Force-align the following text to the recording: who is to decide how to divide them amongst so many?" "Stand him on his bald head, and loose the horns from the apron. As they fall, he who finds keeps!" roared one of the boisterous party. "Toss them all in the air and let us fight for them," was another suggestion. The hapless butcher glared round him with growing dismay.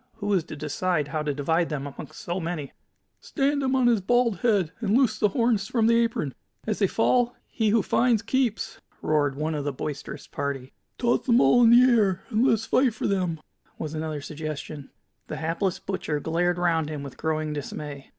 who 0.15 0.33
is 0.33 0.43
to 0.43 0.55
decide 0.55 1.09
how 1.09 1.21
to 1.21 1.31
divide 1.31 1.69
them 1.69 1.85
amongst 1.85 2.19
so 2.19 2.39
many?" 2.39 2.71
"Stand 3.19 3.61
him 3.61 3.75
on 3.75 3.85
his 3.85 4.01
bald 4.01 4.39
head, 4.39 4.71
and 4.79 4.97
loose 4.97 5.19
the 5.19 5.29
horns 5.29 5.67
from 5.67 5.85
the 5.85 5.95
apron. 6.03 6.33
As 6.65 6.79
they 6.79 6.87
fall, 6.87 7.35
he 7.45 7.69
who 7.69 7.83
finds 7.83 8.23
keeps!" 8.23 8.81
roared 9.03 9.35
one 9.35 9.53
of 9.53 9.63
the 9.63 9.71
boisterous 9.71 10.25
party. 10.25 10.73
"Toss 10.97 11.27
them 11.27 11.39
all 11.39 11.61
in 11.63 11.69
the 11.69 11.81
air 11.83 12.23
and 12.31 12.43
let 12.43 12.53
us 12.55 12.65
fight 12.65 12.95
for 12.95 13.05
them," 13.05 13.39
was 13.77 13.93
another 13.93 14.21
suggestion. 14.21 14.89
The 15.27 15.37
hapless 15.37 15.77
butcher 15.77 16.19
glared 16.19 16.57
round 16.57 16.89
him 16.89 17.03
with 17.03 17.15
growing 17.15 17.53
dismay. 17.53 18.09